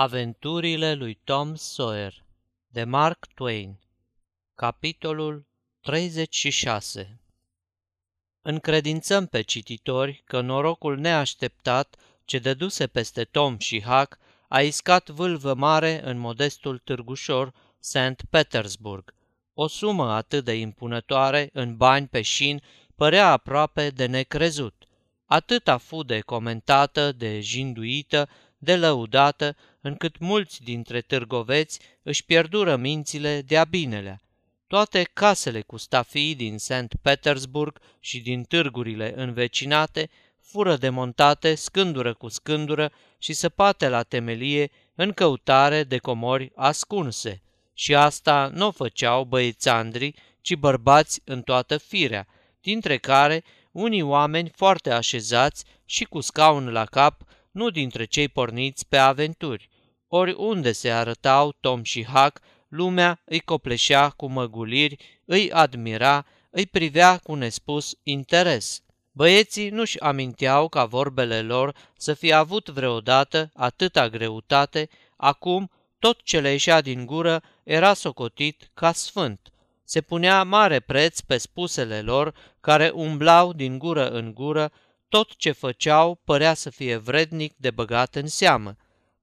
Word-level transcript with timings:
Aventurile 0.00 0.94
lui 0.94 1.14
Tom 1.24 1.54
Sawyer 1.54 2.24
de 2.66 2.84
Mark 2.84 3.26
Twain 3.34 3.78
Capitolul 4.54 5.46
36 5.80 7.20
Încredințăm 8.42 9.26
pe 9.26 9.42
cititori 9.42 10.22
că 10.24 10.40
norocul 10.40 10.98
neașteptat 10.98 11.96
ce 12.24 12.38
dăduse 12.38 12.86
peste 12.86 13.24
Tom 13.24 13.58
și 13.58 13.82
Huck 13.82 14.18
a 14.48 14.60
iscat 14.60 15.08
vâlvă 15.08 15.54
mare 15.54 16.00
în 16.04 16.18
modestul 16.18 16.78
târgușor 16.78 17.54
St. 17.78 18.24
Petersburg. 18.30 19.14
O 19.54 19.66
sumă 19.66 20.12
atât 20.12 20.44
de 20.44 20.54
impunătoare 20.54 21.50
în 21.52 21.76
bani 21.76 22.06
pe 22.06 22.22
șin 22.22 22.62
părea 22.94 23.30
aproape 23.30 23.90
de 23.90 24.06
necrezut. 24.06 24.82
Atât 25.24 25.68
a 25.68 25.76
fu 25.76 26.02
de 26.02 26.20
comentată, 26.20 27.12
de 27.12 27.40
jinduită, 27.40 28.28
de 28.58 28.76
lăudată, 28.76 29.56
încât 29.80 30.18
mulți 30.18 30.62
dintre 30.62 31.00
târgoveți 31.00 31.80
își 32.02 32.24
pierdură 32.24 32.76
mințile 32.76 33.42
de-a 33.42 33.64
binelea. 33.64 34.20
Toate 34.66 35.02
casele 35.12 35.60
cu 35.60 35.76
stafii 35.76 36.34
din 36.34 36.58
St. 36.58 36.88
Petersburg 37.02 37.80
și 38.00 38.20
din 38.20 38.42
târgurile 38.42 39.12
învecinate 39.16 40.10
fură 40.40 40.76
demontate 40.76 41.54
scândură 41.54 42.14
cu 42.14 42.28
scândură 42.28 42.92
și 43.18 43.32
săpate 43.32 43.88
la 43.88 44.02
temelie 44.02 44.70
în 44.94 45.12
căutare 45.12 45.84
de 45.84 45.98
comori 45.98 46.52
ascunse. 46.54 47.42
Și 47.74 47.94
asta 47.94 48.50
nu 48.54 48.66
o 48.66 48.70
făceau 48.70 49.24
băiețandri, 49.24 50.14
ci 50.40 50.54
bărbați 50.54 51.20
în 51.24 51.42
toată 51.42 51.76
firea, 51.76 52.26
dintre 52.60 52.96
care 52.96 53.44
unii 53.72 54.02
oameni 54.02 54.52
foarte 54.56 54.90
așezați 54.90 55.64
și 55.84 56.04
cu 56.04 56.20
scaun 56.20 56.68
la 56.68 56.84
cap 56.84 57.22
nu 57.58 57.70
dintre 57.70 58.04
cei 58.04 58.28
porniți 58.28 58.88
pe 58.88 58.96
aventuri. 58.96 59.68
Oriunde 60.08 60.72
se 60.72 60.90
arătau 60.90 61.52
Tom 61.60 61.82
și 61.82 62.04
Huck, 62.04 62.40
lumea 62.68 63.20
îi 63.24 63.40
copleșea 63.40 64.08
cu 64.08 64.26
măguliri, 64.26 65.20
îi 65.24 65.52
admira, 65.52 66.26
îi 66.50 66.66
privea 66.66 67.16
cu 67.16 67.34
nespus 67.34 67.98
interes. 68.02 68.82
Băieții 69.12 69.68
nu-și 69.68 69.98
aminteau 69.98 70.68
ca 70.68 70.84
vorbele 70.84 71.42
lor 71.42 71.74
să 71.96 72.14
fie 72.14 72.32
avut 72.32 72.68
vreodată 72.68 73.50
atâta 73.54 74.08
greutate, 74.08 74.88
acum 75.16 75.70
tot 75.98 76.22
ce 76.22 76.40
le 76.40 76.50
ieșea 76.50 76.80
din 76.80 77.06
gură 77.06 77.42
era 77.64 77.94
socotit 77.94 78.70
ca 78.74 78.92
sfânt. 78.92 79.52
Se 79.84 80.00
punea 80.00 80.42
mare 80.42 80.80
preț 80.80 81.20
pe 81.20 81.36
spusele 81.36 82.00
lor, 82.00 82.34
care 82.60 82.90
umblau 82.94 83.52
din 83.52 83.78
gură 83.78 84.08
în 84.10 84.34
gură, 84.34 84.72
tot 85.08 85.36
ce 85.36 85.52
făceau 85.52 86.20
părea 86.24 86.54
să 86.54 86.70
fie 86.70 86.96
vrednic 86.96 87.54
de 87.56 87.70
băgat 87.70 88.14
în 88.14 88.26
seamă. 88.26 88.76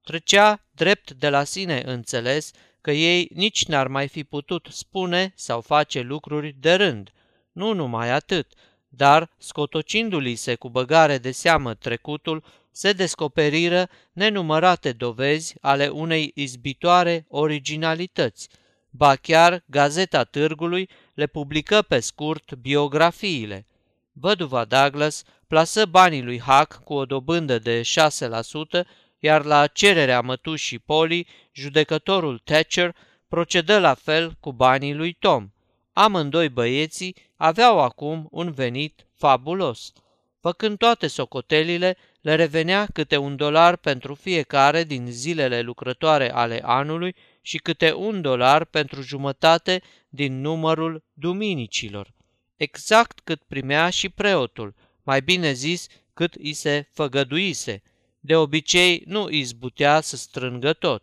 Trecea 0.04 0.60
drept 0.70 1.10
de 1.10 1.28
la 1.28 1.44
sine 1.44 1.82
înțeles 1.84 2.50
că 2.80 2.90
ei 2.90 3.30
nici 3.34 3.66
n-ar 3.66 3.88
mai 3.88 4.08
fi 4.08 4.24
putut 4.24 4.66
spune 4.70 5.32
sau 5.34 5.60
face 5.60 6.00
lucruri 6.00 6.56
de 6.60 6.74
rând. 6.74 7.10
Nu 7.52 7.72
numai 7.72 8.10
atât, 8.10 8.52
dar, 8.88 9.30
scotocindu-li 9.38 10.34
se 10.34 10.54
cu 10.54 10.70
băgare 10.70 11.18
de 11.18 11.30
seamă 11.30 11.74
trecutul, 11.74 12.44
se 12.70 12.92
descoperiră 12.92 13.88
nenumărate 14.12 14.92
dovezi 14.92 15.54
ale 15.60 15.88
unei 15.88 16.32
izbitoare 16.34 17.26
originalități. 17.28 18.48
Ba 18.90 19.16
chiar 19.16 19.62
Gazeta 19.66 20.24
Târgului 20.24 20.88
le 21.14 21.26
publică 21.26 21.82
pe 21.82 22.00
scurt 22.00 22.54
biografiile. 22.54 23.66
Văduva 24.12 24.64
Douglas 24.64 25.22
plasă 25.46 25.86
banii 25.86 26.22
lui 26.22 26.38
Huck 26.38 26.80
cu 26.84 26.94
o 26.94 27.04
dobândă 27.04 27.58
de 27.58 27.80
6%, 27.80 28.86
iar 29.18 29.44
la 29.44 29.66
cererea 29.66 30.20
mătușii 30.20 30.78
Polly, 30.78 31.26
judecătorul 31.52 32.38
Thatcher 32.38 32.94
procedă 33.28 33.78
la 33.78 33.94
fel 33.94 34.36
cu 34.40 34.52
banii 34.52 34.94
lui 34.94 35.12
Tom. 35.12 35.50
Amândoi 35.92 36.48
băieții 36.48 37.16
aveau 37.36 37.80
acum 37.80 38.28
un 38.30 38.52
venit 38.52 39.06
fabulos. 39.14 39.92
Făcând 40.40 40.78
toate 40.78 41.06
socotelile, 41.06 41.96
le 42.20 42.34
revenea 42.34 42.86
câte 42.92 43.16
un 43.16 43.36
dolar 43.36 43.76
pentru 43.76 44.14
fiecare 44.14 44.84
din 44.84 45.06
zilele 45.06 45.60
lucrătoare 45.60 46.32
ale 46.32 46.60
anului 46.64 47.14
și 47.40 47.58
câte 47.58 47.92
un 47.92 48.20
dolar 48.20 48.64
pentru 48.64 49.02
jumătate 49.02 49.82
din 50.08 50.40
numărul 50.40 51.04
duminicilor. 51.12 52.14
Exact 52.56 53.20
cât 53.24 53.42
primea 53.42 53.90
și 53.90 54.08
preotul– 54.08 54.74
mai 55.06 55.20
bine 55.20 55.52
zis 55.52 55.86
cât 56.14 56.34
i 56.34 56.52
se 56.52 56.88
făgăduise. 56.92 57.82
De 58.20 58.36
obicei 58.36 59.02
nu 59.06 59.30
izbutea 59.30 60.00
să 60.00 60.16
strângă 60.16 60.72
tot. 60.72 61.02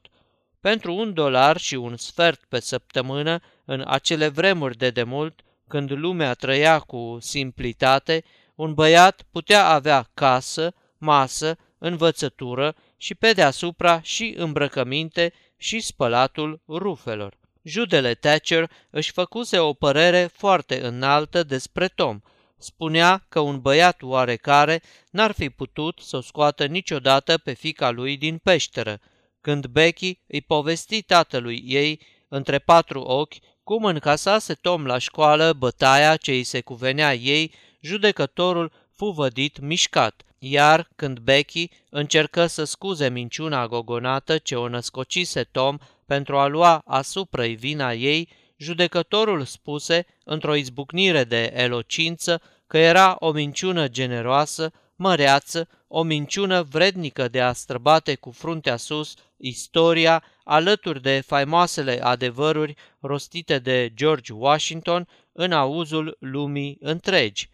Pentru 0.60 0.94
un 0.94 1.14
dolar 1.14 1.58
și 1.58 1.76
un 1.76 1.98
sfert 1.98 2.44
pe 2.50 2.60
săptămână, 2.60 3.40
în 3.66 3.84
acele 3.88 4.28
vremuri 4.28 4.78
de 4.78 4.90
demult, 4.90 5.42
când 5.68 5.92
lumea 5.92 6.34
trăia 6.34 6.80
cu 6.80 7.18
simplitate, 7.22 8.24
un 8.56 8.74
băiat 8.74 9.26
putea 9.32 9.68
avea 9.68 10.10
casă, 10.14 10.74
masă, 10.98 11.58
învățătură 11.78 12.76
și 12.98 13.16
pe 13.16 13.32
deasupra 13.32 14.02
și 14.02 14.34
îmbrăcăminte 14.38 15.34
și 15.58 15.80
spălatul 15.80 16.62
rufelor. 16.68 17.38
Judele 17.62 18.14
Thatcher 18.14 18.72
își 18.90 19.12
făcuse 19.12 19.60
o 19.60 19.74
părere 19.74 20.30
foarte 20.34 20.86
înaltă 20.86 21.44
despre 21.44 21.88
Tom– 21.88 22.20
spunea 22.64 23.26
că 23.30 23.40
un 23.40 23.62
băiat 23.62 24.02
oarecare 24.02 24.82
n-ar 25.12 25.32
fi 25.32 25.50
putut 25.50 26.00
să 26.02 26.18
o 26.18 26.22
scoată 26.22 26.66
niciodată 26.66 27.38
pe 27.38 27.54
fica 27.54 27.90
lui 27.90 28.18
din 28.18 28.38
peșteră, 28.38 29.00
când 29.42 29.66
Becky 29.68 30.20
îi 30.28 30.42
povesti 30.42 31.02
tatălui 31.02 31.64
ei, 31.66 32.02
între 32.28 32.60
patru 32.60 33.02
ochi, 33.02 33.36
cum 33.64 33.86
încasase 33.86 34.54
Tom 34.54 34.86
la 34.86 34.98
școală 34.98 35.54
bătaia 35.54 36.16
ce 36.16 36.32
îi 36.32 36.44
se 36.44 36.62
cuvenea 36.62 37.14
ei, 37.14 37.54
judecătorul 37.80 38.72
fu 38.92 39.06
vădit 39.06 39.60
mișcat, 39.60 40.22
iar 40.38 40.90
când 40.96 41.20
Becky 41.20 41.70
încercă 41.90 42.46
să 42.46 42.64
scuze 42.64 43.10
minciuna 43.10 43.68
gogonată 43.68 44.38
ce 44.38 44.56
o 44.56 44.68
născocise 44.68 45.44
Tom 45.44 45.78
pentru 46.06 46.38
a 46.38 46.48
lua 46.48 46.82
asupra 46.86 47.46
vina 47.46 47.94
ei, 47.94 48.30
judecătorul 48.64 49.44
spuse, 49.44 50.06
într-o 50.24 50.56
izbucnire 50.56 51.24
de 51.24 51.52
elocință, 51.56 52.42
că 52.68 52.78
era 52.78 53.16
o 53.20 53.32
minciună 53.32 53.88
generoasă, 53.88 54.72
măreață, 54.96 55.68
o 55.88 56.04
minciună 56.04 56.62
vrednică 56.62 57.28
de 57.28 57.42
a 57.42 57.54
străbate 57.54 58.16
cu 58.16 58.32
fruntea 58.32 58.78
sus 58.78 59.14
istoria 59.38 60.24
alături 60.44 61.02
de 61.02 61.24
faimoasele 61.26 62.04
adevăruri 62.04 62.76
rostite 63.00 63.60
de 63.60 63.92
George 63.96 64.34
Washington 64.34 65.08
în 65.32 65.52
auzul 65.52 66.18
lumii 66.20 66.78
întregi. 66.82 67.50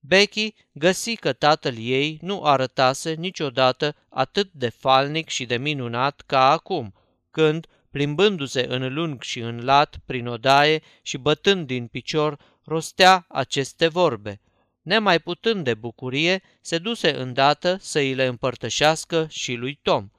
Becky 0.00 0.54
găsi 0.72 1.16
că 1.16 1.32
tatăl 1.32 1.74
ei 1.78 2.18
nu 2.20 2.42
arătase 2.42 3.12
niciodată 3.12 3.96
atât 4.08 4.50
de 4.52 4.68
falnic 4.68 5.28
și 5.28 5.44
de 5.44 5.56
minunat 5.56 6.22
ca 6.26 6.50
acum, 6.50 6.94
când, 7.30 7.66
plimbându-se 7.92 8.66
în 8.68 8.94
lung 8.94 9.22
și 9.22 9.40
în 9.40 9.64
lat 9.64 9.96
prin 10.04 10.26
odaie 10.26 10.82
și 11.02 11.18
bătând 11.18 11.66
din 11.66 11.86
picior, 11.86 12.38
rostea 12.64 13.24
aceste 13.28 13.88
vorbe– 13.88 14.40
Nemai 14.82 15.18
putând 15.18 15.64
de 15.64 15.74
bucurie, 15.74 16.42
se 16.60 16.78
duse 16.78 17.16
îndată 17.16 17.76
să 17.80 17.98
îi 17.98 18.14
le 18.14 18.24
împărtășească 18.24 19.26
și 19.30 19.54
lui 19.54 19.78
Tom. 19.82 20.10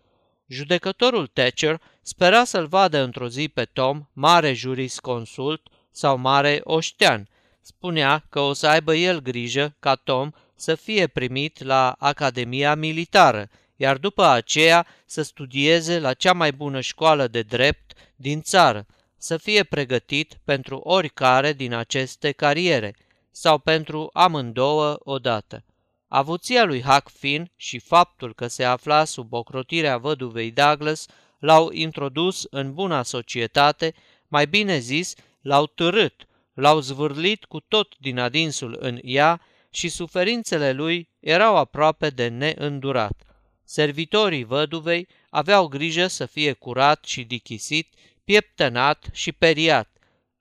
Judecătorul 0.48 1.28
Thatcher 1.28 1.82
spera 2.02 2.44
să-l 2.44 2.68
vadă 2.68 3.02
într-o 3.02 3.28
zi 3.28 3.48
pe 3.48 3.64
Tom, 3.64 4.08
mare 4.14 4.54
jurisconsult 4.54 5.68
sau 5.92 6.18
mare 6.18 6.62
oștean. 6.64 7.28
Spunea 7.62 8.26
că 8.30 8.40
o 8.40 8.54
să 8.54 8.68
aibă 8.68 8.96
el 8.96 9.22
grijă 9.22 9.76
ca 9.80 9.96
Tom 9.96 10.30
să 10.56 10.76
fie 10.76 11.08
primit 11.08 11.64
la 11.64 11.96
Academia 12.00 12.76
Militară, 12.76 13.50
iar 13.76 13.98
după 13.98 14.26
aceea 14.26 14.88
să 15.06 15.22
studieze 15.22 16.00
la 16.00 16.14
cea 16.14 16.34
mai 16.34 16.52
bună 16.52 16.80
școală 16.82 17.28
de 17.28 17.42
drept 17.42 17.94
din 18.16 18.42
țară, 18.42 18.86
să 19.18 19.38
fie 19.38 19.64
pregătit 19.64 20.38
pentru 20.44 20.78
oricare 20.78 21.54
din 21.54 21.74
aceste 21.74 22.32
cariere– 22.32 22.96
sau 23.36 23.58
pentru 23.58 24.10
amândouă 24.14 25.00
odată. 25.00 25.64
Avuția 26.08 26.64
lui 26.64 26.82
Huck 26.82 27.10
Finn 27.10 27.52
și 27.56 27.80
faptul 27.80 28.34
că 28.34 28.48
se 28.48 28.64
afla 28.64 29.04
sub 29.04 29.34
ocrotirea 29.34 29.98
văduvei 29.98 30.52
Douglas 30.52 31.06
l-au 31.40 31.72
introdus 31.72 32.48
în 32.50 32.74
buna 32.74 33.04
societate, 33.04 33.94
mai 34.28 34.48
bine 34.48 34.78
zis, 34.78 35.14
l-au 35.42 35.66
târât, 35.66 36.28
l-au 36.54 36.80
zvârlit 36.80 37.46
cu 37.46 37.60
tot 37.60 37.98
din 37.98 38.20
adinsul 38.20 38.78
în 38.80 39.00
ea 39.02 39.42
și 39.70 39.90
suferințele 39.90 40.72
lui 40.72 41.10
erau 41.20 41.56
aproape 41.56 42.10
de 42.10 42.28
neîndurat. 42.28 43.24
Servitorii 43.66 44.44
văduvei 44.44 45.08
aveau 45.30 45.68
grijă 45.68 46.08
să 46.08 46.26
fie 46.26 46.54
curat 46.54 47.06
și 47.06 47.24
dichisit, 47.24 47.94
pieptănat 48.24 49.10
și 49.12 49.32
periat, 49.32 49.94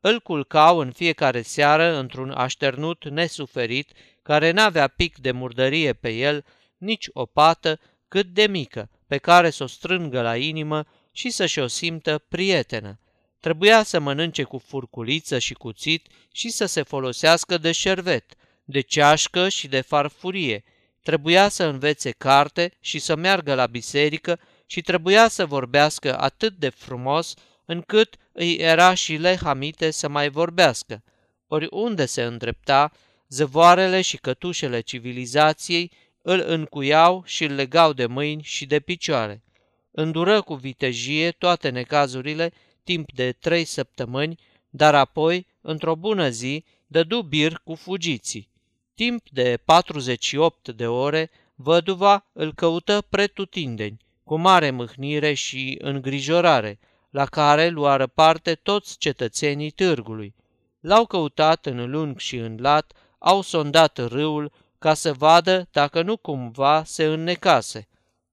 îl 0.04 0.20
culcau 0.20 0.78
în 0.78 0.92
fiecare 0.92 1.42
seară 1.42 1.96
într-un 1.96 2.30
așternut 2.30 3.08
nesuferit, 3.08 3.92
care 4.22 4.50
n-avea 4.50 4.88
pic 4.88 5.18
de 5.18 5.30
murdărie 5.30 5.92
pe 5.92 6.10
el, 6.10 6.44
nici 6.76 7.08
o 7.12 7.26
pată 7.26 7.80
cât 8.08 8.26
de 8.26 8.46
mică, 8.46 8.90
pe 9.06 9.18
care 9.18 9.50
să 9.50 9.62
o 9.62 9.66
strângă 9.66 10.20
la 10.20 10.36
inimă 10.36 10.84
și 11.12 11.30
să-și 11.30 11.58
o 11.58 11.66
simtă 11.66 12.18
prietenă. 12.28 12.98
Trebuia 13.40 13.82
să 13.82 13.98
mănânce 13.98 14.42
cu 14.42 14.58
furculiță 14.58 15.38
și 15.38 15.54
cuțit 15.54 16.06
și 16.32 16.48
să 16.48 16.66
se 16.66 16.82
folosească 16.82 17.58
de 17.58 17.72
șervet, 17.72 18.34
de 18.64 18.80
ceașcă 18.80 19.48
și 19.48 19.68
de 19.68 19.80
farfurie. 19.80 20.64
Trebuia 21.02 21.48
să 21.48 21.64
învețe 21.64 22.10
carte 22.10 22.72
și 22.80 22.98
să 22.98 23.16
meargă 23.16 23.54
la 23.54 23.66
biserică 23.66 24.40
și 24.66 24.80
trebuia 24.80 25.28
să 25.28 25.46
vorbească 25.46 26.18
atât 26.18 26.56
de 26.56 26.68
frumos 26.68 27.34
încât 27.64 28.16
îi 28.32 28.54
era 28.54 28.94
și 28.94 29.14
lehamite 29.14 29.90
să 29.90 30.08
mai 30.08 30.28
vorbească. 30.28 31.02
Oriunde 31.46 32.06
se 32.06 32.22
îndrepta, 32.22 32.92
zăvoarele 33.28 34.00
și 34.00 34.16
cătușele 34.16 34.80
civilizației 34.80 35.90
îl 36.22 36.44
încuiau 36.46 37.22
și 37.26 37.44
îl 37.44 37.54
legau 37.54 37.92
de 37.92 38.06
mâini 38.06 38.42
și 38.42 38.66
de 38.66 38.80
picioare. 38.80 39.42
Îndură 39.90 40.40
cu 40.40 40.54
vitejie 40.54 41.30
toate 41.30 41.68
necazurile 41.68 42.52
timp 42.84 43.12
de 43.12 43.32
trei 43.32 43.64
săptămâni, 43.64 44.38
dar 44.70 44.94
apoi, 44.94 45.46
într-o 45.60 45.96
bună 45.96 46.28
zi, 46.28 46.64
dădu 46.86 47.22
bir 47.22 47.60
cu 47.64 47.74
fugiții. 47.74 48.51
Timp 48.94 49.28
de 49.30 49.58
48 49.64 50.68
de 50.68 50.86
ore, 50.86 51.30
văduva 51.54 52.26
îl 52.32 52.54
căută 52.54 53.04
pretutindeni, 53.08 53.96
cu 54.24 54.36
mare 54.36 54.70
mâhnire 54.70 55.32
și 55.32 55.78
îngrijorare, 55.80 56.78
la 57.10 57.24
care 57.24 57.68
luară 57.68 58.06
parte 58.06 58.54
toți 58.54 58.98
cetățenii 58.98 59.70
târgului. 59.70 60.34
L-au 60.80 61.06
căutat 61.06 61.66
în 61.66 61.90
lung 61.90 62.18
și 62.18 62.36
în 62.36 62.56
lat, 62.60 62.92
au 63.18 63.40
sondat 63.40 64.08
râul 64.08 64.52
ca 64.78 64.94
să 64.94 65.12
vadă 65.12 65.68
dacă 65.70 66.02
nu 66.02 66.16
cumva 66.16 66.84
se 66.84 67.04
înnecase. 67.04 67.88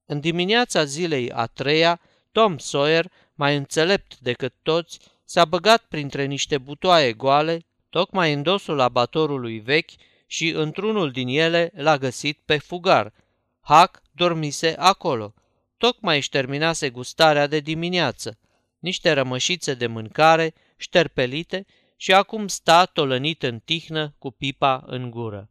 În 0.05 0.19
dimineața 0.19 0.83
zilei 0.83 1.31
a 1.31 1.45
treia, 1.45 1.99
Tom 2.31 2.57
Sawyer, 2.57 3.11
mai 3.35 3.55
înțelept 3.55 4.19
decât 4.19 4.53
toți, 4.61 4.99
s-a 5.23 5.45
băgat 5.45 5.81
printre 5.81 6.25
niște 6.25 6.57
butoaie 6.57 7.13
goale, 7.13 7.65
tocmai 7.89 8.33
în 8.33 8.41
dosul 8.41 8.79
abatorului 8.79 9.59
vechi 9.59 9.91
și 10.31 10.49
într-unul 10.49 11.11
din 11.11 11.27
ele 11.27 11.71
l-a 11.73 11.97
găsit 11.97 12.39
pe 12.45 12.57
fugar. 12.57 13.13
Hac 13.61 14.01
dormise 14.11 14.75
acolo. 14.77 15.33
Tocmai 15.77 16.15
își 16.15 16.29
terminase 16.29 16.89
gustarea 16.89 17.47
de 17.47 17.59
dimineață. 17.59 18.37
Niște 18.79 19.11
rămășițe 19.11 19.73
de 19.73 19.87
mâncare, 19.87 20.53
șterpelite, 20.77 21.65
și 21.95 22.13
acum 22.13 22.47
sta 22.47 22.85
tolănit 22.85 23.43
în 23.43 23.59
tihnă 23.59 24.15
cu 24.17 24.31
pipa 24.31 24.83
în 24.85 25.09
gură. 25.09 25.49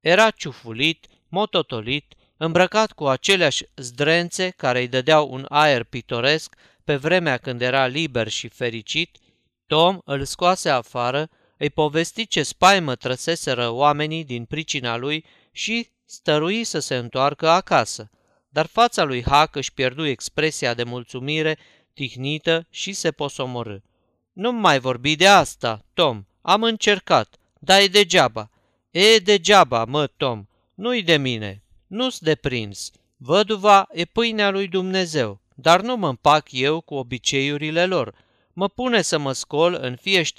Era 0.00 0.30
ciufulit, 0.30 1.06
mototolit, 1.28 2.14
îmbrăcat 2.36 2.92
cu 2.92 3.06
aceleași 3.06 3.64
zdrențe 3.76 4.50
care 4.50 4.80
îi 4.80 4.88
dădeau 4.88 5.32
un 5.32 5.46
aer 5.48 5.84
pitoresc 5.84 6.54
pe 6.84 6.96
vremea 6.96 7.36
când 7.36 7.60
era 7.60 7.86
liber 7.86 8.28
și 8.28 8.48
fericit, 8.48 9.18
Tom 9.66 9.98
îl 10.04 10.24
scoase 10.24 10.68
afară, 10.68 11.28
îi 11.56 11.70
povesti 11.70 12.26
ce 12.26 12.42
spaimă 12.42 12.94
trăseseră 12.94 13.68
oamenii 13.68 14.24
din 14.24 14.44
pricina 14.44 14.96
lui 14.96 15.24
și 15.52 15.88
stărui 16.04 16.64
să 16.64 16.78
se 16.78 16.96
întoarcă 16.96 17.48
acasă. 17.48 18.10
Dar 18.48 18.66
fața 18.66 19.02
lui 19.02 19.24
Hac 19.24 19.56
își 19.56 19.72
pierdu 19.72 20.04
expresia 20.04 20.74
de 20.74 20.82
mulțumire 20.82 21.58
tihnită 21.94 22.66
și 22.70 22.92
se 22.92 23.10
posomorâ. 23.10 23.76
Nu 24.32 24.52
mai 24.52 24.78
vorbi 24.78 25.16
de 25.16 25.26
asta, 25.26 25.84
Tom, 25.94 26.24
am 26.42 26.62
încercat, 26.62 27.36
dar 27.58 27.80
e 27.80 27.86
degeaba. 27.86 28.50
E 28.90 29.18
degeaba, 29.18 29.84
mă, 29.84 30.06
Tom, 30.06 30.46
nu-i 30.74 31.02
de 31.02 31.16
mine, 31.16 31.62
nu-s 31.86 32.18
de 32.18 32.34
prins. 32.34 32.90
Văduva 33.16 33.88
e 33.92 34.04
pâinea 34.04 34.50
lui 34.50 34.68
Dumnezeu, 34.68 35.40
dar 35.54 35.80
nu 35.80 35.96
mă 35.96 36.08
împac 36.08 36.52
eu 36.52 36.80
cu 36.80 36.94
obiceiurile 36.94 37.86
lor. 37.86 38.14
Mă 38.56 38.68
pune 38.68 39.02
să 39.02 39.18
mă 39.18 39.32
scol 39.32 39.78
în 39.80 39.96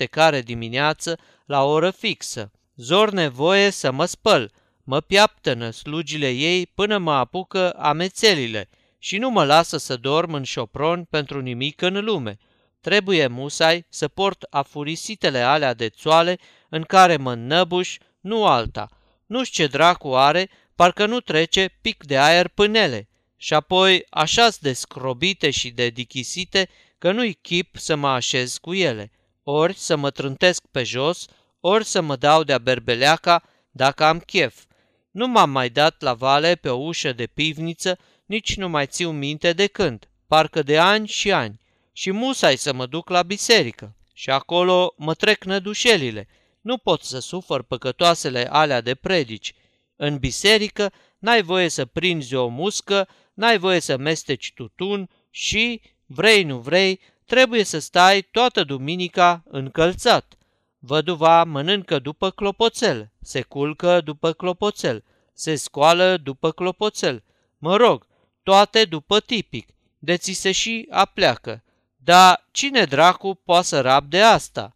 care 0.10 0.42
dimineață 0.42 1.18
la 1.46 1.64
o 1.64 1.70
oră 1.70 1.92
fixă. 1.92 2.52
Zor 2.76 3.12
nevoie 3.12 3.70
să 3.70 3.92
mă 3.92 4.06
spăl, 4.06 4.52
mă 4.84 5.02
piaptănă 5.02 5.70
slugile 5.70 6.30
ei 6.30 6.66
până 6.66 6.98
mă 6.98 7.14
apucă 7.14 7.72
amețelile 7.72 8.70
și 9.00 9.18
nu 9.18 9.30
mă 9.30 9.44
lasă 9.44 9.78
să 9.78 9.96
dorm 9.96 10.34
în 10.34 10.44
șopron 10.44 11.04
pentru 11.04 11.42
nimic 11.42 11.82
în 11.82 12.04
lume. 12.04 12.38
Trebuie 12.82 13.28
musai 13.28 13.86
să 13.90 14.08
port 14.08 14.46
afurisitele 14.50 15.40
alea 15.40 15.74
de 15.74 15.90
țoale 15.90 16.38
în 16.70 16.84
care 16.84 17.18
mă 17.18 17.36
năbuș, 17.36 17.98
nu 18.20 18.46
alta. 18.46 18.90
Nu 19.26 19.44
știu 19.44 19.64
ce 19.64 19.70
dracu 19.70 20.16
are, 20.16 20.50
parcă 20.76 21.06
nu 21.06 21.20
trece 21.20 21.78
pic 21.82 22.04
de 22.04 22.18
aer 22.18 22.48
pânele. 22.48 23.08
Și 23.38 23.54
apoi 23.54 24.06
așa 24.10 24.48
de 24.60 24.74
scrobite 24.74 25.50
și 25.50 25.70
de 25.70 25.90
dichisite 25.90 26.70
că 26.98 27.12
nu-i 27.12 27.34
chip 27.34 27.76
să 27.78 27.96
mă 27.96 28.08
așez 28.08 28.58
cu 28.58 28.74
ele. 28.74 29.12
Ori 29.44 29.74
să 29.74 29.96
mă 29.96 30.10
trântesc 30.10 30.66
pe 30.72 30.84
jos, 30.84 31.26
ori 31.60 31.86
să 31.86 32.02
mă 32.02 32.16
dau 32.16 32.44
de-a 32.44 32.58
berbeleaca 32.58 33.44
dacă 33.72 34.04
am 34.04 34.20
chef. 34.20 34.64
Nu 35.12 35.28
m-am 35.28 35.50
mai 35.50 35.70
dat 35.70 36.02
la 36.02 36.14
vale 36.14 36.56
pe 36.56 36.70
o 36.70 36.78
ușă 36.78 37.14
de 37.14 37.26
pivniță, 37.26 37.98
nici 38.26 38.56
nu 38.56 38.70
mai 38.70 38.86
țiu 38.86 39.12
minte 39.12 39.54
de 39.54 39.68
când, 39.68 40.10
parcă 40.28 40.64
de 40.64 40.78
ani 40.78 41.08
și 41.08 41.32
ani. 41.32 41.60
Și 41.94 42.12
musai 42.12 42.58
să 42.58 42.74
mă 42.74 42.86
duc 42.86 43.10
la 43.10 43.24
biserică. 43.24 43.96
Și 44.14 44.30
acolo 44.30 44.94
mă 44.98 45.14
trec 45.14 45.44
nădușelile. 45.44 46.28
Nu 46.62 46.78
pot 46.78 47.04
să 47.04 47.20
sufăr 47.20 47.62
păcătoasele 47.62 48.48
alea 48.52 48.82
de 48.82 48.96
predici. 48.96 49.54
În 49.96 50.18
biserică 50.18 50.92
n-ai 51.20 51.42
voie 51.42 51.70
să 51.70 51.86
prinzi 51.86 52.36
o 52.36 52.48
muscă, 52.48 53.08
n-ai 53.34 53.58
voie 53.58 53.80
să 53.80 53.98
mesteci 53.98 54.52
tutun 54.56 55.10
și, 55.30 55.82
vrei 56.06 56.44
nu 56.44 56.60
vrei, 56.60 57.00
trebuie 57.26 57.64
să 57.64 57.80
stai 57.80 58.22
toată 58.22 58.64
duminica 58.64 59.44
încălțat. 59.50 60.34
Văduva 60.80 61.44
mănâncă 61.44 62.00
după 62.00 62.30
clopoțel, 62.30 63.12
se 63.22 63.42
culcă 63.42 64.02
după 64.02 64.34
clopoțel, 64.34 65.04
se 65.34 65.56
scoală 65.56 66.18
după 66.18 66.52
clopoțel. 66.52 67.24
Mă 67.58 67.76
rog, 67.76 68.06
toate 68.44 68.86
după 68.86 69.20
tipic, 69.20 69.68
de 70.00 70.18
ți 70.18 70.32
se 70.32 70.52
și 70.52 70.88
apleacă. 70.90 71.64
Dar 71.96 72.48
cine 72.52 72.84
dracu 72.84 73.34
poate 73.46 73.66
să 73.66 73.82
rabde 73.82 74.22
asta? 74.22 74.76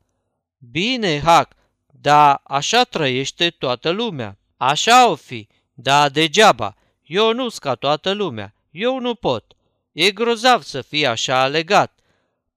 Bine, 0.71 1.19
Hac, 1.19 1.55
dar 1.87 2.41
așa 2.43 2.83
trăiește 2.83 3.49
toată 3.49 3.89
lumea. 3.89 4.37
Așa 4.57 5.09
o 5.09 5.15
fi, 5.15 5.47
da 5.73 6.09
degeaba. 6.09 6.75
Eu 7.03 7.33
nu 7.33 7.47
ca 7.59 7.75
toată 7.75 8.11
lumea. 8.11 8.53
Eu 8.71 8.99
nu 8.99 9.15
pot. 9.15 9.53
E 10.01 10.11
grozav 10.11 10.61
să 10.61 10.81
fii 10.81 11.05
așa 11.05 11.47
legat. 11.47 11.99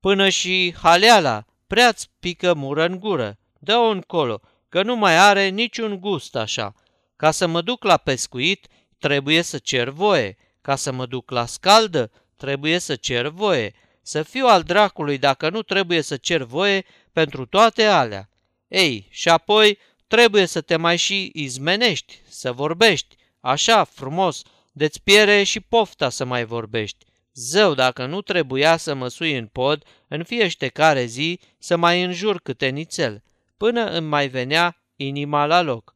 Până 0.00 0.28
și 0.28 0.74
haleala 0.82 1.44
prea-ți 1.66 2.10
pică 2.20 2.54
mură 2.54 2.84
în 2.84 2.98
gură. 2.98 3.38
Dă-o 3.58 3.88
încolo, 3.88 4.40
că 4.68 4.82
nu 4.82 4.96
mai 4.96 5.16
are 5.16 5.48
niciun 5.48 6.00
gust 6.00 6.36
așa. 6.36 6.74
Ca 7.16 7.30
să 7.30 7.46
mă 7.46 7.60
duc 7.60 7.84
la 7.84 7.96
pescuit, 7.96 8.66
trebuie 8.98 9.42
să 9.42 9.58
cer 9.58 9.88
voie. 9.88 10.36
Ca 10.60 10.76
să 10.76 10.92
mă 10.92 11.06
duc 11.06 11.30
la 11.30 11.46
scaldă, 11.46 12.10
trebuie 12.36 12.78
să 12.78 12.94
cer 12.94 13.28
voie. 13.28 13.74
Să 14.02 14.22
fiu 14.22 14.46
al 14.46 14.62
dracului 14.62 15.18
dacă 15.18 15.50
nu 15.50 15.62
trebuie 15.62 16.00
să 16.00 16.16
cer 16.16 16.42
voie 16.42 16.84
pentru 17.12 17.46
toate 17.46 17.84
alea. 17.84 18.28
Ei, 18.68 19.06
și 19.10 19.28
apoi 19.28 19.78
trebuie 20.06 20.46
să 20.46 20.60
te 20.60 20.76
mai 20.76 20.96
și 20.96 21.30
izmenești, 21.34 22.20
să 22.28 22.52
vorbești, 22.52 23.16
așa, 23.40 23.84
frumos, 23.84 24.42
de-ți 24.72 25.02
piere 25.02 25.42
și 25.42 25.60
pofta 25.60 26.08
să 26.08 26.24
mai 26.24 26.44
vorbești. 26.44 27.04
Zău, 27.34 27.74
dacă 27.74 28.06
nu 28.06 28.20
trebuia 28.20 28.76
să 28.76 28.94
mă 28.94 29.08
sui 29.08 29.36
în 29.36 29.46
pod 29.46 29.84
în 30.08 30.24
fiește 30.24 30.68
care 30.68 31.04
zi 31.04 31.40
să 31.58 31.76
mai 31.76 32.02
înjur 32.02 32.40
câte 32.40 32.68
nițel, 32.68 33.22
până 33.56 33.84
îmi 33.84 34.08
mai 34.08 34.28
venea 34.28 34.82
inima 34.96 35.46
la 35.46 35.60
loc. 35.60 35.94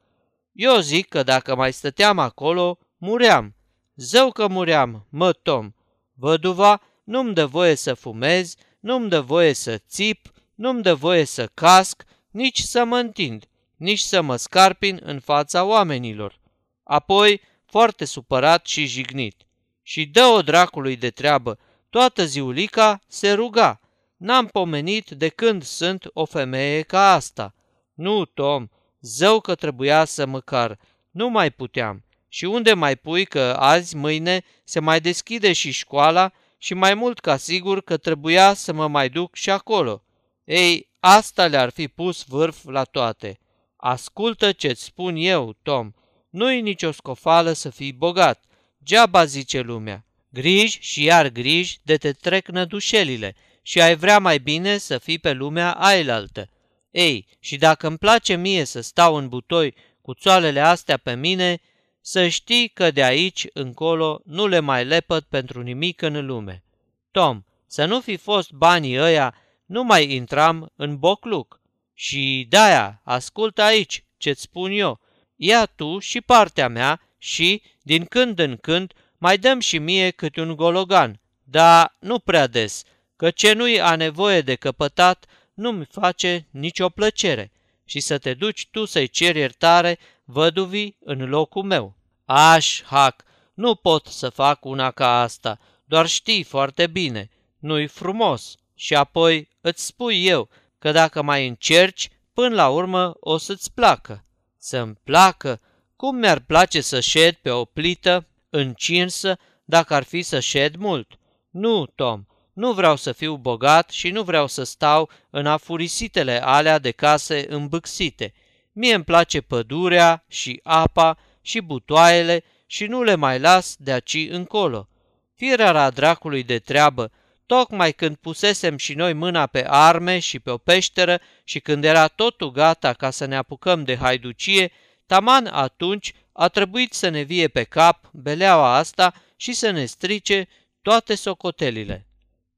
Eu 0.52 0.78
zic 0.78 1.08
că 1.08 1.22
dacă 1.22 1.54
mai 1.54 1.72
stăteam 1.72 2.18
acolo, 2.18 2.78
muream. 2.96 3.54
Zău 3.94 4.32
că 4.32 4.48
muream, 4.48 5.06
mă, 5.10 5.32
Tom. 5.32 5.72
Văduva 6.14 6.82
nu-mi 7.04 7.34
dă 7.34 7.46
voie 7.46 7.74
să 7.74 7.94
fumez, 7.94 8.54
nu-mi 8.80 9.08
dă 9.08 9.20
voie 9.20 9.52
să 9.52 9.78
țip, 9.88 10.32
nu-mi 10.54 10.82
dă 10.82 10.94
voie 10.94 11.24
să 11.24 11.46
casc, 11.54 12.04
nici 12.30 12.60
să 12.60 12.84
mă 12.84 12.96
întind, 12.96 13.44
nici 13.76 14.00
să 14.00 14.20
mă 14.20 14.36
scarpin 14.36 15.00
în 15.02 15.20
fața 15.20 15.64
oamenilor. 15.64 16.40
Apoi, 16.82 17.40
foarte 17.64 18.04
supărat 18.04 18.66
și 18.66 18.86
jignit. 18.86 19.45
Și 19.88 20.06
dă-o 20.06 20.42
dracului 20.42 20.96
de 20.96 21.10
treabă, 21.10 21.58
toată 21.90 22.24
ziulica 22.24 23.00
se 23.08 23.32
ruga. 23.32 23.80
N-am 24.16 24.46
pomenit 24.46 25.10
de 25.10 25.28
când 25.28 25.62
sunt 25.62 26.10
o 26.12 26.24
femeie 26.24 26.82
ca 26.82 27.12
asta. 27.12 27.54
Nu, 27.94 28.24
Tom, 28.24 28.66
zău 29.00 29.40
că 29.40 29.54
trebuia 29.54 30.04
să 30.04 30.26
măcar, 30.26 30.78
nu 31.10 31.28
mai 31.28 31.50
puteam. 31.50 32.04
Și 32.28 32.44
unde 32.44 32.74
mai 32.74 32.96
pui 32.96 33.24
că 33.24 33.56
azi, 33.58 33.96
mâine, 33.96 34.44
se 34.64 34.80
mai 34.80 35.00
deschide 35.00 35.52
și 35.52 35.70
școala 35.70 36.32
și 36.58 36.74
mai 36.74 36.94
mult 36.94 37.18
ca 37.18 37.36
sigur 37.36 37.82
că 37.82 37.96
trebuia 37.96 38.54
să 38.54 38.72
mă 38.72 38.88
mai 38.88 39.08
duc 39.08 39.34
și 39.34 39.50
acolo. 39.50 40.02
Ei, 40.44 40.88
asta 41.00 41.46
le-ar 41.46 41.70
fi 41.70 41.88
pus 41.88 42.24
vârf 42.24 42.64
la 42.64 42.84
toate. 42.84 43.38
Ascultă 43.76 44.52
ce-ți 44.52 44.84
spun 44.84 45.16
eu, 45.16 45.56
Tom, 45.62 45.92
nu-i 46.30 46.60
nicio 46.60 46.90
scofală 46.90 47.52
să 47.52 47.70
fii 47.70 47.92
bogat, 47.92 48.45
geaba 48.86 49.24
zice 49.24 49.60
lumea. 49.60 50.04
Griji 50.28 50.78
și 50.80 51.02
iar 51.02 51.28
griji 51.28 51.78
de 51.82 51.96
te 51.96 52.12
trec 52.12 52.48
nădușelile 52.48 53.34
și 53.62 53.80
ai 53.80 53.96
vrea 53.96 54.18
mai 54.18 54.38
bine 54.38 54.78
să 54.78 54.98
fii 54.98 55.18
pe 55.18 55.32
lumea 55.32 55.72
ailaltă. 55.72 56.48
Ei, 56.90 57.26
și 57.40 57.56
dacă 57.56 57.86
îmi 57.86 57.98
place 57.98 58.36
mie 58.36 58.64
să 58.64 58.80
stau 58.80 59.14
în 59.14 59.28
butoi 59.28 59.74
cu 60.02 60.14
țoalele 60.14 60.60
astea 60.60 60.96
pe 60.96 61.14
mine, 61.14 61.60
să 62.00 62.28
știi 62.28 62.68
că 62.68 62.90
de 62.90 63.04
aici 63.04 63.46
încolo 63.52 64.20
nu 64.24 64.46
le 64.46 64.58
mai 64.58 64.84
lepăt 64.84 65.24
pentru 65.24 65.62
nimic 65.62 66.02
în 66.02 66.26
lume. 66.26 66.64
Tom, 67.10 67.42
să 67.66 67.84
nu 67.84 68.00
fi 68.00 68.16
fost 68.16 68.50
banii 68.50 68.98
ăia, 68.98 69.34
nu 69.64 69.82
mai 69.82 70.12
intram 70.12 70.72
în 70.76 70.98
bocluc. 70.98 71.60
Și 71.94 72.46
de-aia, 72.48 73.00
ascultă 73.04 73.62
aici 73.62 74.04
ce-ți 74.16 74.40
spun 74.40 74.70
eu. 74.70 75.00
Ia 75.36 75.66
tu 75.66 75.98
și 75.98 76.20
partea 76.20 76.68
mea 76.68 77.00
și, 77.18 77.62
din 77.82 78.04
când 78.04 78.38
în 78.38 78.56
când, 78.56 78.92
mai 79.18 79.38
dăm 79.38 79.60
și 79.60 79.78
mie 79.78 80.10
câte 80.10 80.40
un 80.40 80.56
gologan, 80.56 81.20
dar 81.44 81.96
nu 81.98 82.18
prea 82.18 82.46
des, 82.46 82.84
că 83.16 83.30
ce 83.30 83.52
nu-i 83.52 83.80
a 83.80 83.96
nevoie 83.96 84.40
de 84.40 84.54
căpătat 84.54 85.26
nu-mi 85.54 85.84
face 85.84 86.46
nicio 86.50 86.88
plăcere 86.88 87.52
și 87.84 88.00
să 88.00 88.18
te 88.18 88.34
duci 88.34 88.68
tu 88.70 88.84
să-i 88.84 89.08
ceri 89.08 89.38
iertare 89.38 89.98
văduvii 90.24 90.96
în 91.00 91.28
locul 91.28 91.62
meu. 91.62 91.94
Aș, 92.24 92.82
hac, 92.82 93.24
nu 93.54 93.74
pot 93.74 94.06
să 94.06 94.28
fac 94.28 94.64
una 94.64 94.90
ca 94.90 95.20
asta, 95.20 95.58
doar 95.84 96.06
știi 96.06 96.42
foarte 96.42 96.86
bine, 96.86 97.30
nu-i 97.58 97.86
frumos. 97.86 98.54
Și 98.74 98.94
apoi 98.94 99.48
îți 99.60 99.84
spui 99.84 100.26
eu 100.26 100.48
că 100.78 100.92
dacă 100.92 101.22
mai 101.22 101.46
încerci, 101.46 102.08
până 102.32 102.54
la 102.54 102.68
urmă 102.68 103.16
o 103.20 103.36
să-ți 103.38 103.72
placă. 103.72 104.24
Să-mi 104.58 104.94
placă? 105.04 105.60
Cum 105.96 106.16
mi-ar 106.16 106.38
place 106.38 106.80
să 106.80 107.00
șed 107.00 107.34
pe 107.34 107.50
o 107.50 107.64
plită 107.64 108.26
încinsă 108.50 109.38
dacă 109.64 109.94
ar 109.94 110.02
fi 110.02 110.22
să 110.22 110.40
șed 110.40 110.74
mult? 110.74 111.18
Nu, 111.50 111.86
Tom, 111.86 112.24
nu 112.52 112.72
vreau 112.72 112.96
să 112.96 113.12
fiu 113.12 113.36
bogat 113.36 113.90
și 113.90 114.10
nu 114.10 114.22
vreau 114.22 114.46
să 114.46 114.62
stau 114.62 115.10
în 115.30 115.46
afurisitele 115.46 116.42
alea 116.44 116.78
de 116.78 116.90
case 116.90 117.46
îmbâxite. 117.48 118.34
Mie 118.72 118.94
îmi 118.94 119.04
place 119.04 119.40
pădurea 119.40 120.24
și 120.28 120.60
apa 120.62 121.18
și 121.42 121.60
butoaiele 121.60 122.44
și 122.66 122.86
nu 122.86 123.02
le 123.02 123.14
mai 123.14 123.38
las 123.38 123.76
de 123.78 123.92
aci 123.92 124.26
încolo. 124.30 124.88
Firea 125.34 125.90
dracului 125.90 126.42
de 126.42 126.58
treabă, 126.58 127.12
tocmai 127.46 127.92
când 127.92 128.16
pusesem 128.16 128.76
și 128.76 128.94
noi 128.94 129.12
mâna 129.12 129.46
pe 129.46 129.64
arme 129.68 130.18
și 130.18 130.38
pe 130.38 130.50
o 130.50 130.56
peșteră 130.56 131.20
și 131.44 131.60
când 131.60 131.84
era 131.84 132.08
totul 132.08 132.50
gata 132.50 132.92
ca 132.92 133.10
să 133.10 133.24
ne 133.24 133.36
apucăm 133.36 133.84
de 133.84 133.96
haiducie, 133.96 134.72
taman 135.06 135.46
atunci 135.46 136.14
a 136.32 136.48
trebuit 136.48 136.92
să 136.92 137.08
ne 137.08 137.20
vie 137.20 137.48
pe 137.48 137.64
cap 137.64 138.10
beleaua 138.12 138.76
asta 138.76 139.14
și 139.36 139.52
să 139.52 139.70
ne 139.70 139.84
strice 139.84 140.48
toate 140.82 141.14
socotelile. 141.14 142.06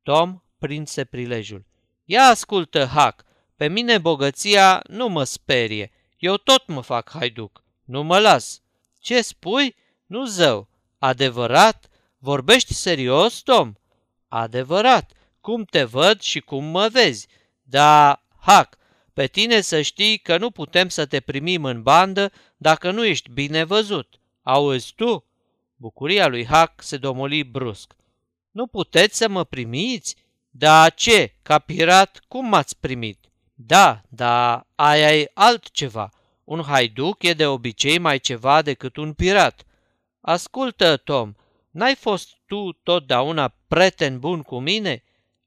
Tom 0.02 0.42
prinse 0.58 1.04
prilejul. 1.04 1.64
Ia 2.04 2.22
ascultă, 2.22 2.84
Hac, 2.84 3.24
pe 3.56 3.68
mine 3.68 3.98
bogăția 3.98 4.82
nu 4.88 5.08
mă 5.08 5.24
sperie, 5.24 5.92
eu 6.18 6.36
tot 6.36 6.66
mă 6.66 6.80
fac 6.80 7.10
haiduc, 7.10 7.64
nu 7.84 8.02
mă 8.02 8.18
las. 8.18 8.60
Ce 8.98 9.22
spui? 9.22 9.76
Nu 10.06 10.24
zău. 10.24 10.68
Adevărat? 10.98 11.88
Vorbești 12.18 12.74
serios, 12.74 13.38
Tom? 13.40 13.72
Adevărat. 14.28 15.12
Cum 15.40 15.64
te 15.64 15.84
văd 15.84 16.20
și 16.20 16.40
cum 16.40 16.64
mă 16.64 16.88
vezi. 16.88 17.28
Da, 17.62 18.22
Hac, 18.40 18.77
pe 19.18 19.26
tine 19.26 19.60
să 19.60 19.80
știi 19.80 20.18
că 20.18 20.38
nu 20.38 20.50
putem 20.50 20.88
să 20.88 21.06
te 21.06 21.20
primim 21.20 21.64
în 21.64 21.82
bandă 21.82 22.32
dacă 22.56 22.90
nu 22.90 23.04
ești 23.04 23.30
bine 23.30 23.64
văzut. 23.64 24.20
Auzi 24.42 24.92
tu? 24.94 25.24
Bucuria 25.76 26.26
lui 26.26 26.46
Hac 26.46 26.82
se 26.82 26.96
domoli 26.96 27.44
brusc. 27.44 27.96
Nu 28.50 28.66
puteți 28.66 29.16
să 29.16 29.28
mă 29.28 29.44
primiți? 29.44 30.16
Da 30.50 30.88
ce, 30.88 31.34
ca 31.42 31.58
pirat, 31.58 32.22
cum 32.28 32.48
m-ați 32.48 32.78
primit? 32.80 33.30
Da, 33.54 34.00
da, 34.08 34.66
aia 34.74 35.16
e 35.16 35.30
altceva. 35.34 36.10
Un 36.44 36.62
haiduc 36.62 37.22
e 37.22 37.32
de 37.32 37.46
obicei 37.46 37.98
mai 37.98 38.18
ceva 38.18 38.62
decât 38.62 38.96
un 38.96 39.12
pirat. 39.12 39.64
Ascultă, 40.20 40.96
Tom, 40.96 41.34
n-ai 41.70 41.94
fost 41.94 42.28
tu 42.46 42.72
totdeauna 42.72 43.54
prieten 43.68 44.18
bun 44.18 44.42
cu 44.42 44.58
mine? 44.58 45.02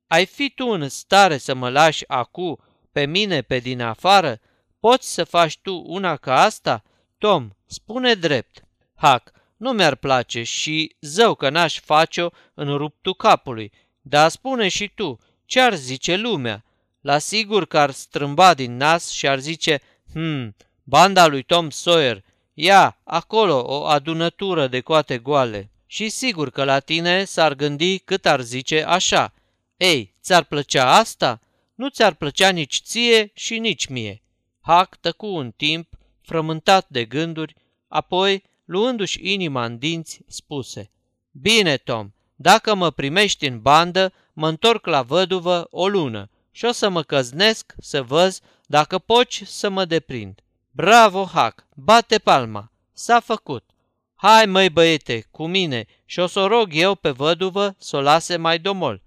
Ai 0.08 0.26
fi 0.26 0.50
tu 0.50 0.68
în 0.68 0.90
stare 0.90 1.38
să 1.38 1.54
mă 1.54 1.70
lași 1.70 2.04
acu 2.08 2.70
pe 2.92 3.06
mine 3.06 3.42
pe 3.42 3.60
din 3.60 3.82
afară? 3.82 4.40
Poți 4.80 5.14
să 5.14 5.24
faci 5.24 5.58
tu 5.58 5.84
una 5.88 6.16
ca 6.16 6.42
asta? 6.42 6.84
Tom, 7.18 7.50
spune 7.66 8.14
drept. 8.14 8.64
Hac, 8.96 9.32
nu 9.58 9.72
mi-ar 9.72 9.96
place 9.96 10.44
și 10.44 10.96
zău 11.02 11.36
că 11.36 11.50
n-aș 11.50 11.80
face-o 11.80 12.30
în 12.54 12.78
ruptul 12.78 13.14
capului, 13.14 13.72
dar 14.02 14.30
spune 14.30 14.68
și 14.68 14.88
tu, 14.88 15.20
ce 15.46 15.60
ar 15.60 15.74
zice 15.74 16.16
lumea? 16.16 16.64
La 17.02 17.18
sigur 17.18 17.66
că 17.66 17.80
ar 17.80 17.92
strâmba 17.92 18.54
din 18.54 18.78
nas 18.78 19.10
și 19.10 19.28
ar 19.28 19.40
zice, 19.40 19.82
hmm, 20.12 20.56
banda 20.84 21.28
lui 21.28 21.44
Tom 21.44 21.70
Sawyer, 21.70 22.24
ia, 22.54 22.98
acolo, 23.04 23.66
o 23.68 23.86
adunătură 23.86 24.68
de 24.68 24.80
coate 24.80 25.18
goale. 25.18 25.70
Și 25.86 26.10
sigur 26.10 26.50
că 26.50 26.64
la 26.64 26.80
tine 26.80 27.24
s-ar 27.24 27.54
gândi 27.54 28.00
cât 28.00 28.26
ar 28.26 28.42
zice 28.42 28.84
așa. 28.84 29.34
Ei, 29.78 30.14
ți-ar 30.22 30.44
plăcea 30.44 30.92
asta? 30.92 31.40
Nu 31.82 31.90
ți-ar 31.90 32.14
plăcea 32.14 32.50
nici 32.50 32.82
ție 32.84 33.32
și 33.34 33.60
nici 33.60 33.86
mie. 33.86 34.24
Hac 34.60 34.96
tăcu 34.96 35.28
un 35.28 35.52
timp, 35.52 35.94
frământat 36.22 36.86
de 36.90 37.06
gânduri, 37.06 37.56
apoi, 37.88 38.44
luându-și 38.66 39.34
inima 39.34 39.66
în 39.66 39.78
dinți, 39.78 40.22
spuse 40.28 40.92
Bine, 41.32 41.78
Tom, 41.78 42.12
dacă 42.36 42.76
mă 42.76 42.92
primești 42.92 43.48
în 43.48 43.62
bandă, 43.62 44.14
mă 44.34 44.48
întorc 44.48 44.86
la 44.86 45.02
văduvă 45.02 45.68
o 45.72 45.88
lună 45.88 46.30
și 46.52 46.66
o 46.66 46.72
să 46.72 46.90
mă 46.90 47.04
căznesc 47.04 47.74
să 47.80 48.04
văz 48.04 48.40
dacă 48.66 48.98
poți 49.00 49.44
să 49.46 49.70
mă 49.70 49.86
deprind. 49.86 50.40
Bravo, 50.72 51.26
Hac, 51.26 51.68
bate 51.76 52.18
palma, 52.18 52.72
s-a 52.94 53.20
făcut. 53.20 53.66
Hai, 54.16 54.46
măi 54.46 54.70
băiete, 54.70 55.28
cu 55.32 55.48
mine 55.48 55.86
și 56.06 56.20
o 56.20 56.28
să 56.28 56.40
o 56.40 56.48
rog 56.48 56.70
eu 56.72 56.96
pe 56.96 57.10
văduvă 57.10 57.76
să 57.78 57.98
o 57.98 58.02
lase 58.02 58.38
mai 58.38 58.60
domol. 58.60 59.02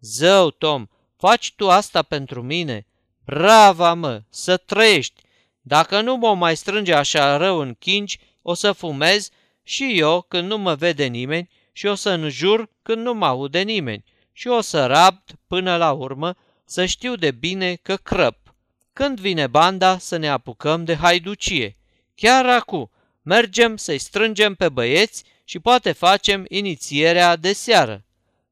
Zău, 0.00 0.50
Tom, 0.50 0.86
faci 1.18 1.52
tu 1.56 1.70
asta 1.70 2.02
pentru 2.02 2.42
mine? 2.42 2.86
Brava, 3.24 3.94
mă, 3.94 4.22
să 4.30 4.56
trăiești! 4.56 5.22
Dacă 5.60 6.00
nu 6.00 6.16
mă 6.16 6.34
mai 6.34 6.56
strânge 6.56 6.94
așa 6.94 7.36
rău 7.36 7.58
în 7.58 7.74
chingi, 7.74 8.18
o 8.42 8.54
să 8.54 8.72
fumez 8.72 9.28
și 9.62 9.98
eu 9.98 10.24
când 10.28 10.48
nu 10.48 10.58
mă 10.58 10.74
vede 10.74 11.04
nimeni 11.04 11.50
și 11.72 11.86
o 11.86 11.94
să 11.94 12.10
înjur 12.10 12.70
când 12.82 13.02
nu 13.02 13.14
mă 13.14 13.26
aude 13.26 13.60
nimeni 13.60 14.04
și 14.32 14.48
o 14.48 14.60
să 14.60 14.86
rabd 14.86 15.22
până 15.46 15.76
la 15.76 15.92
urmă 15.92 16.36
să 16.64 16.84
știu 16.84 17.14
de 17.14 17.30
bine 17.30 17.74
că 17.74 17.96
crăp. 17.96 18.54
Când 18.92 19.20
vine 19.20 19.46
banda 19.46 19.98
să 19.98 20.16
ne 20.16 20.28
apucăm 20.28 20.84
de 20.84 20.94
haiducie? 20.96 21.76
Chiar 22.14 22.46
acum, 22.46 22.90
mergem 23.22 23.76
să-i 23.76 23.98
strângem 23.98 24.54
pe 24.54 24.68
băieți 24.68 25.24
și 25.44 25.58
poate 25.58 25.92
facem 25.92 26.44
inițierea 26.48 27.36
de 27.36 27.52
seară. 27.52 28.04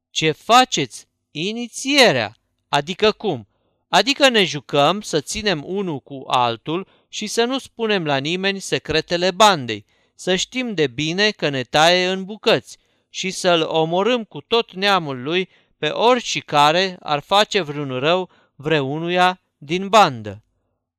Ce 0.09 0.31
faceți? 0.31 1.07
Inițierea? 1.31 2.37
Adică 2.69 3.11
cum? 3.11 3.47
Adică 3.87 4.29
ne 4.29 4.43
jucăm 4.43 5.01
să 5.01 5.21
ținem 5.21 5.63
unul 5.65 5.99
cu 5.99 6.23
altul 6.27 6.87
și 7.09 7.27
să 7.27 7.43
nu 7.43 7.59
spunem 7.59 8.05
la 8.05 8.17
nimeni 8.17 8.59
secretele 8.59 9.31
bandei, 9.31 9.85
să 10.15 10.35
știm 10.35 10.73
de 10.73 10.87
bine 10.87 11.31
că 11.31 11.49
ne 11.49 11.63
taie 11.63 12.07
în 12.07 12.23
bucăți 12.23 12.77
și 13.09 13.29
să-l 13.29 13.61
omorâm 13.61 14.23
cu 14.23 14.41
tot 14.41 14.73
neamul 14.73 15.21
lui 15.21 15.49
pe 15.77 15.87
orice 15.87 16.39
care 16.39 16.97
ar 16.99 17.19
face 17.19 17.61
vreun 17.61 17.99
rău 17.99 18.29
vreunuia 18.55 19.41
din 19.57 19.87
bandă. 19.87 20.43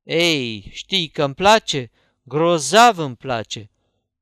Ei, 0.03 0.71
știi 0.73 1.09
că 1.09 1.25
îmi 1.25 1.35
place? 1.35 1.91
Grozav 2.23 2.99
îmi 2.99 3.17
place. 3.17 3.71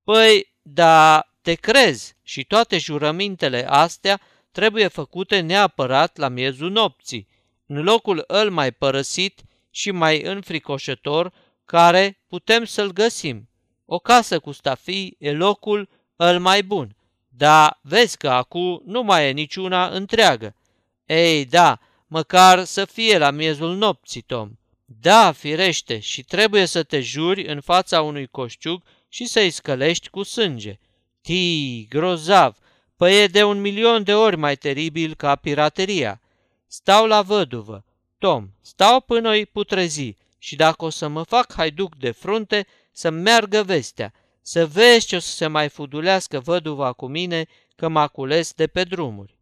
Păi, 0.05 0.53
da, 0.63 1.29
te 1.43 1.55
crezi 1.55 2.17
și 2.23 2.45
toate 2.45 2.79
jurămintele 2.79 3.67
astea 3.69 4.21
trebuie 4.51 4.89
făcute 4.89 5.41
neapărat 5.41 6.17
la 6.17 6.29
miezul 6.29 6.71
nopții, 6.71 7.29
în 7.67 7.83
locul 7.83 8.25
îl 8.27 8.51
mai 8.51 8.73
părăsit 8.73 9.41
și 9.71 9.91
mai 9.91 10.23
înfricoșător 10.23 11.33
care 11.65 12.21
putem 12.29 12.65
să-l 12.65 12.93
găsim. 12.93 13.49
O 13.85 13.99
casă 13.99 14.39
cu 14.39 14.53
stafii 14.53 15.17
e 15.19 15.33
locul 15.33 15.89
îl 16.17 16.39
mai 16.39 16.63
bun, 16.63 16.97
dar 17.29 17.79
vezi 17.83 18.17
că 18.17 18.29
acum 18.29 18.83
nu 18.85 19.03
mai 19.03 19.29
e 19.29 19.31
niciuna 19.31 19.89
întreagă. 19.89 20.55
Ei, 21.07 21.45
da, 21.45 21.81
măcar 22.07 22.65
să 22.65 22.85
fie 22.85 23.19
la 23.19 23.31
miezul 23.31 23.77
nopții, 23.77 24.21
Tom. 24.21 24.51
Da, 24.85 25.33
firește, 25.33 25.99
și 25.99 26.23
trebuie 26.23 26.67
să 26.67 26.83
te 26.83 27.01
juri 27.01 27.47
în 27.47 27.61
fața 27.61 28.03
unui 28.03 28.27
coșciug 28.27 28.83
și 29.09 29.27
să-i 29.27 29.51
scălești 29.51 30.09
cu 30.09 30.23
sânge. 30.23 30.79
Tii, 31.21 31.87
grozav, 31.89 32.57
păi 32.97 33.23
e 33.23 33.27
de 33.27 33.45
un 33.45 33.61
milion 33.61 34.03
de 34.03 34.15
ori 34.15 34.37
mai 34.37 34.57
teribil 34.57 35.15
ca 35.15 35.37
pirateria. 35.37 36.21
Stau 36.67 37.07
la 37.07 37.23
văduvă. 37.23 37.85
Tom, 38.19 38.51
stau 38.61 39.01
până 39.01 39.31
îi 39.31 39.47
putrezi 39.47 40.17
și 40.39 40.57
dacă 40.57 40.85
o 40.85 40.91
să 40.91 41.09
mă 41.09 41.23
fac 41.23 41.53
haiduc 41.53 41.97
de 41.97 42.11
frunte, 42.11 42.67
să 42.93 43.11
meargă 43.11 43.63
vestea, 43.63 44.13
să 44.43 44.67
vezi 44.67 45.07
ce 45.07 45.17
o 45.17 45.19
să 45.19 45.31
se 45.31 45.47
mai 45.47 45.69
fudulească 45.69 46.41
văduva 46.41 46.93
cu 46.93 47.07
mine 47.07 47.47
că 47.77 47.89
m-a 47.89 48.09
cules 48.09 48.53
de 48.53 48.67
pe 48.67 48.85
drumuri. 48.85 49.39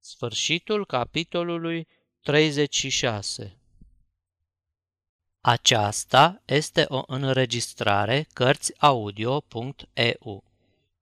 Sfârșitul 0.00 0.86
capitolului 0.86 1.88
36 2.20 3.56
Aceasta 5.40 6.42
este 6.44 6.84
o 6.88 7.02
înregistrare 7.06 8.26
Cărțiaudio.eu. 8.32 10.44